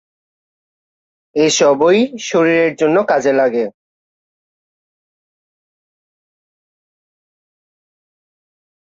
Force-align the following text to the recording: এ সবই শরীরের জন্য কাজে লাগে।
এ 1.35 1.45
সবই 1.51 1.97
শরীরের 2.21 2.73
জন্য 2.75 2.97
কাজে 3.11 3.33
লাগে। 3.33 3.65